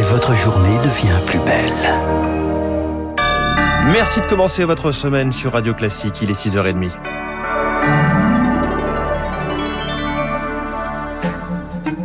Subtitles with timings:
[0.00, 1.72] et votre journée devient plus belle.
[3.92, 6.90] Merci de commencer votre semaine sur Radio Classique, il est 6h30.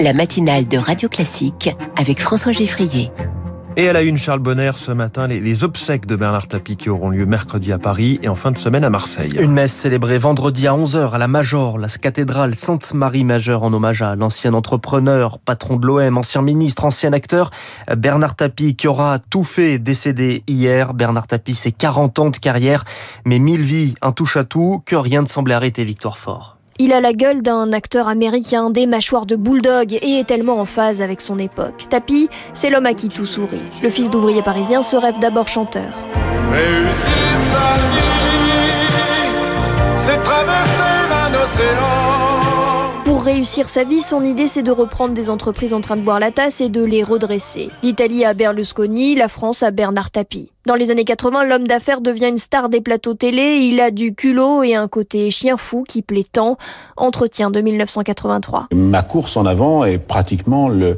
[0.02, 3.12] La matinale de Radio Classique avec François Geffrier.
[3.78, 6.90] Et à la une, Charles Bonner, ce matin, les, les, obsèques de Bernard Tapie qui
[6.90, 9.38] auront lieu mercredi à Paris et en fin de semaine à Marseille.
[9.38, 14.16] Une messe célébrée vendredi à 11h à la Major, la cathédrale Sainte-Marie-Majeure en hommage à
[14.16, 17.52] l'ancien entrepreneur, patron de l'OM, ancien ministre, ancien acteur,
[17.98, 20.94] Bernard Tapie qui aura tout fait décédé hier.
[20.94, 22.86] Bernard Tapie, c'est 40 ans de carrière,
[23.26, 26.55] mais mille vies, un touche à tout, que rien ne semblait arrêter Victoire Fort.
[26.78, 30.66] Il a la gueule d'un acteur américain, des mâchoires de bulldog et est tellement en
[30.66, 31.86] phase avec son époque.
[31.90, 33.62] Tapi, c'est l'homme à qui tout sourit.
[33.82, 35.94] Le fils d'ouvrier parisien se rêve d'abord chanteur.
[36.52, 37.76] Réussir sa.
[43.36, 46.32] Réussir sa vie, son idée c'est de reprendre des entreprises en train de boire la
[46.32, 47.70] tasse et de les redresser.
[47.84, 50.52] L'Italie à Berlusconi, la France à Bernard Tapie.
[50.66, 53.58] Dans les années 80, l'homme d'affaires devient une star des plateaux télé.
[53.58, 56.56] Il a du culot et un côté chien fou qui plaît tant.
[56.96, 58.68] Entretien de 1983.
[58.72, 60.98] Ma course en avant est pratiquement le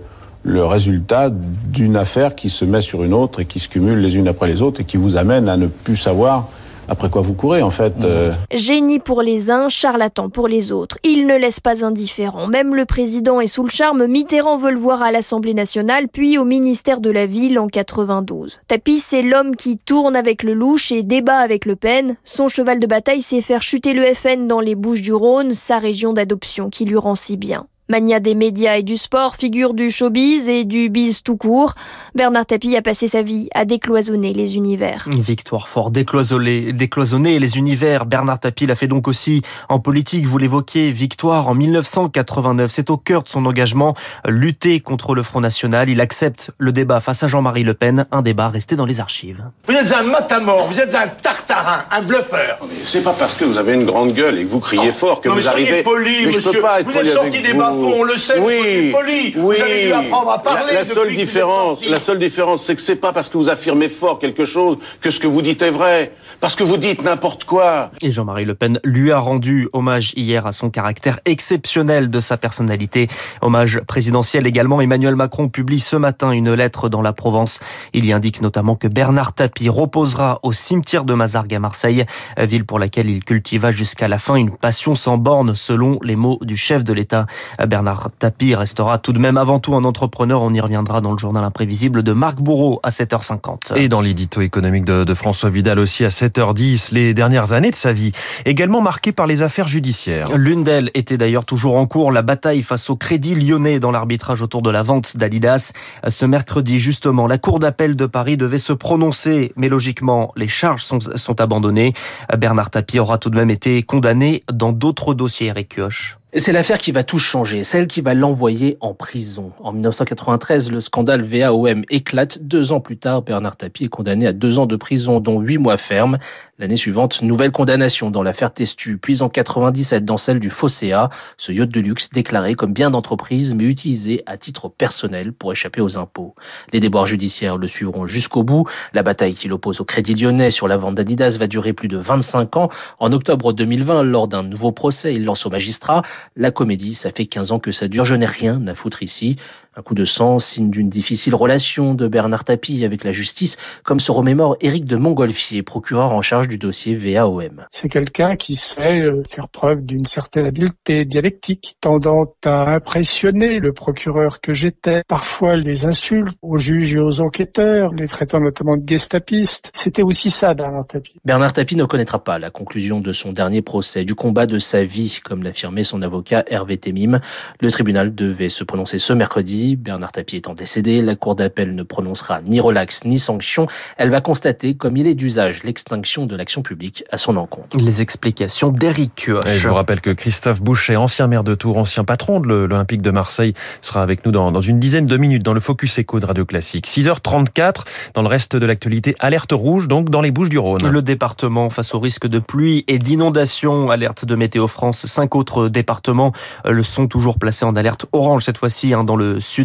[0.63, 4.27] résultat d'une affaire qui se met sur une autre et qui se cumule les unes
[4.27, 6.49] après les autres et qui vous amène à ne plus savoir
[6.87, 7.93] après quoi vous courez en fait.
[8.01, 8.33] Euh...
[8.51, 10.97] Génie pour les uns, charlatan pour les autres.
[11.03, 12.47] Il ne laisse pas indifférent.
[12.47, 14.07] Même le président est sous le charme.
[14.07, 18.59] Mitterrand veut le voir à l'Assemblée nationale, puis au ministère de la Ville en 92.
[18.67, 22.15] Tapis, c'est l'homme qui tourne avec le louche et débat avec Le Pen.
[22.23, 25.79] Son cheval de bataille, c'est faire chuter le FN dans les Bouches du Rhône, sa
[25.79, 27.67] région d'adoption qui lui rend si bien.
[27.89, 31.73] Mania des médias et du sport, figure du showbiz et du biz tout court,
[32.15, 35.05] Bernard Tapie a passé sa vie à décloisonner les univers.
[35.07, 38.05] Victoire fort, décloisonner, décloisonner les univers.
[38.05, 42.69] Bernard Tapie l'a fait donc aussi en politique, vous l'évoquez, victoire en 1989.
[42.71, 43.95] C'est au cœur de son engagement,
[44.27, 45.87] lutter contre le Front National.
[45.87, 49.43] Il accepte le débat face à Jean-Marie Le Pen, un débat resté dans les archives.
[49.65, 52.59] Vous êtes un matamor, vous êtes un tartarin, un bluffeur.
[52.83, 55.21] C'est pas parce que vous avez une grande gueule et que vous criez oh, fort
[55.21, 55.83] que non, vous mais arrivez...
[55.83, 56.41] Poli, mais monsieur.
[56.41, 57.93] je peux pas être vous poli êtes sorti avec des vous.
[57.99, 59.33] on le sait, oui, poli.
[59.35, 59.55] Oui.
[59.57, 60.73] Vous avez dû apprendre à parler.
[60.73, 63.89] La, la seule différence, la seule différence, c'est que c'est pas parce que vous affirmez
[63.89, 66.11] fort quelque chose que ce que vous dites est vrai.
[66.39, 67.91] Parce que vous dites n'importe quoi.
[68.01, 72.37] Et Jean-Marie Le Pen lui a rendu hommage hier à son caractère exceptionnel de sa
[72.37, 73.07] personnalité.
[73.41, 74.81] Hommage présidentiel également.
[74.81, 77.59] Emmanuel Macron publie ce matin une lettre dans la Provence.
[77.93, 82.05] Il y indique notamment que Bernard Tapie reposera au cimetière de Mazargues à Marseille,
[82.37, 86.39] ville pour laquelle il cultiva jusqu'à la fin une passion sans borne selon les mots
[86.41, 87.25] du chef de l'État.
[87.67, 90.41] Bernard Tapie restera tout de même avant tout un entrepreneur.
[90.41, 93.75] On y reviendra dans le journal imprévisible de Marc Bourreau à 7h50.
[93.75, 97.75] Et dans l'édito économique de, de, François Vidal aussi à 7h10, les dernières années de
[97.75, 98.11] sa vie,
[98.45, 100.29] également marquées par les affaires judiciaires.
[100.35, 104.41] L'une d'elles était d'ailleurs toujours en cours, la bataille face au crédit lyonnais dans l'arbitrage
[104.41, 105.73] autour de la vente d'Adidas.
[106.07, 110.83] Ce mercredi, justement, la Cour d'appel de Paris devait se prononcer, mais logiquement, les charges
[110.83, 111.93] sont, sont abandonnées.
[112.37, 116.16] Bernard Tapie aura tout de même été condamné dans d'autres dossiers, Eric Kioch.
[116.33, 119.53] C'est l'affaire qui va tout changer, celle qui va l'envoyer en prison.
[119.61, 122.43] En 1993, le scandale VAOM éclate.
[122.43, 125.57] Deux ans plus tard, Bernard Tapie est condamné à deux ans de prison, dont huit
[125.57, 126.17] mois ferme.
[126.59, 131.53] L'année suivante, nouvelle condamnation dans l'affaire Testu, puis en 97 dans celle du Fosséa, ce
[131.53, 135.97] yacht de luxe déclaré comme bien d'entreprise, mais utilisé à titre personnel pour échapper aux
[135.97, 136.35] impôts.
[136.73, 138.65] Les déboires judiciaires le suivront jusqu'au bout.
[138.91, 141.97] La bataille qui l'oppose au Crédit Lyonnais sur la vente d'Adidas va durer plus de
[141.97, 142.69] 25 ans.
[142.99, 146.01] En octobre 2020, lors d'un nouveau procès, il lance au magistrat
[146.35, 149.35] la comédie, ça fait 15 ans que ça dure, je n'ai rien à foutre ici.
[149.79, 153.99] Un coup de sang, signe d'une difficile relation de Bernard Tapie avec la justice, comme
[153.99, 157.67] se remémore Éric de Montgolfier, procureur en charge du dossier VAOM.
[157.69, 164.41] C'est quelqu'un qui sait faire preuve d'une certaine habileté dialectique, tendant à impressionner le procureur
[164.41, 169.69] que j'étais, parfois les insultes aux juges et aux enquêteurs, les traitant notamment de gestapistes.
[169.75, 171.17] C'était aussi ça, Bernard Tapie.
[171.23, 174.83] Bernard Tapie ne connaîtra pas la conclusion de son dernier procès, du combat de sa
[174.83, 177.19] vie, comme l'affirmait son avocat Hervé Temim.
[177.61, 179.66] Le tribunal devait se prononcer ce mercredi.
[179.75, 183.67] Bernard Tapie étant décédé, la cour d'appel ne prononcera ni relax ni sanction.
[183.97, 187.77] Elle va constater, comme il est d'usage, l'extinction de l'action publique à son encontre.
[187.77, 189.45] Les explications d'Éric Kioch.
[189.47, 193.01] Et je vous rappelle que Christophe Boucher, ancien maire de Tours, ancien patron de l'Olympique
[193.01, 196.19] de Marseille, sera avec nous dans, dans une dizaine de minutes dans le Focus Éco
[196.19, 196.87] de Radio Classique.
[196.87, 197.83] 6h34,
[198.13, 200.87] dans le reste de l'actualité, alerte rouge, donc dans les Bouches du Rhône.
[200.87, 205.05] Le département face au risque de pluie et d'inondation, alerte de Météo France.
[205.07, 206.31] Cinq autres départements
[206.65, 209.56] le sont toujours placés en alerte orange cette fois-ci hein, dans le sud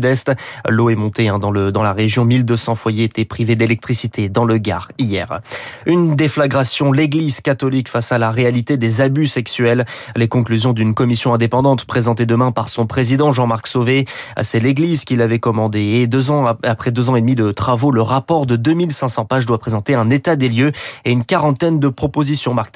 [0.69, 2.25] L'eau est montée hein, dans, le, dans la région.
[2.25, 5.41] 1200 foyers étaient privés d'électricité dans le Gard hier.
[5.87, 9.85] Une déflagration, l'église catholique face à la réalité des abus sexuels.
[10.17, 14.07] Les conclusions d'une commission indépendante présentée demain par son président Jean-Marc Sauvé.
[14.41, 15.81] C'est l'église qui l'avait commandé.
[15.81, 19.47] Et deux ans, après deux ans et demi de travaux, le rapport de 2500 pages
[19.47, 20.73] doit présenter un état des lieux
[21.05, 22.73] et une quarantaine de propositions, Marc.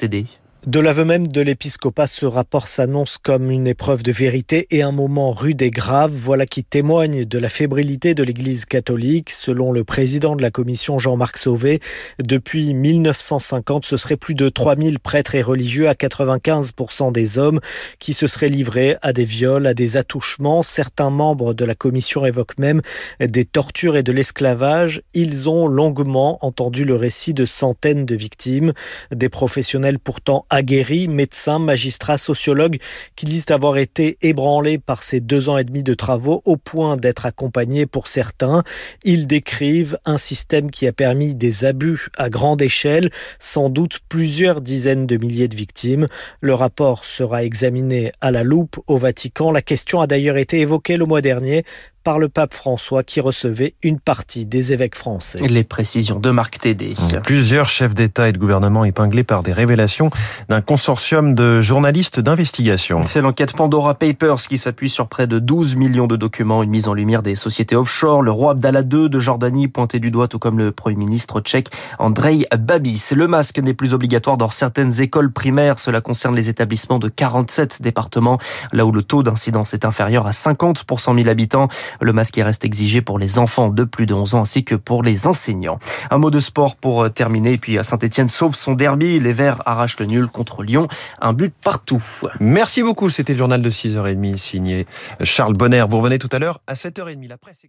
[0.67, 4.91] De l'aveu même de l'épiscopat, ce rapport s'annonce comme une épreuve de vérité et un
[4.91, 6.11] moment rude et grave.
[6.13, 9.29] Voilà qui témoigne de la fébrilité de l'Église catholique.
[9.29, 11.79] Selon le président de la commission Jean-Marc Sauvé,
[12.21, 17.61] depuis 1950, ce serait plus de 3000 prêtres et religieux à 95% des hommes
[17.99, 20.63] qui se seraient livrés à des viols, à des attouchements.
[20.63, 22.81] Certains membres de la commission évoquent même
[23.21, 25.01] des tortures et de l'esclavage.
[25.13, 28.73] Ils ont longuement entendu le récit de centaines de victimes,
[29.15, 32.79] des professionnels pourtant aguerris, médecins, magistrats, sociologues,
[33.15, 36.97] qui disent avoir été ébranlés par ces deux ans et demi de travaux au point
[36.97, 38.63] d'être accompagnés pour certains.
[39.03, 44.61] Ils décrivent un système qui a permis des abus à grande échelle, sans doute plusieurs
[44.61, 46.07] dizaines de milliers de victimes.
[46.41, 49.51] Le rapport sera examiné à la loupe au Vatican.
[49.51, 51.63] La question a d'ailleurs été évoquée le mois dernier
[52.07, 55.45] par le pape François qui recevait une partie des évêques français.
[55.45, 56.95] Les précisions de Marc Tédé.
[57.21, 60.09] Plusieurs chefs d'État et de gouvernement épinglés par des révélations
[60.47, 63.01] d'un consortium de journalistes d'investigation.
[63.05, 66.87] C'est l'enquête Pandora Papers qui s'appuie sur près de 12 millions de documents, une mise
[66.87, 70.39] en lumière des sociétés offshore, le roi Abdallah II de Jordanie pointé du doigt, tout
[70.39, 71.67] comme le Premier ministre tchèque
[71.99, 73.09] Andrei Babis.
[73.13, 75.77] Le masque n'est plus obligatoire dans certaines écoles primaires.
[75.77, 78.37] Cela concerne les établissements de 47 départements,
[78.71, 81.67] là où le taux d'incidence est inférieur à 50 pour 100 000 habitants.
[82.01, 85.03] Le masque reste exigé pour les enfants de plus de 11 ans ainsi que pour
[85.03, 85.79] les enseignants.
[86.11, 87.53] Un mot de sport pour euh, terminer.
[87.53, 89.19] Et puis Saint-Etienne sauve son derby.
[89.19, 90.87] Les Verts arrachent le nul contre Lyon.
[91.21, 92.03] Un but partout.
[92.39, 93.09] Merci beaucoup.
[93.09, 94.85] C'était le journal de 6h30 signé
[95.23, 95.85] Charles Bonner.
[95.89, 97.27] Vous revenez tout à l'heure à 7h30.
[97.27, 97.65] La presse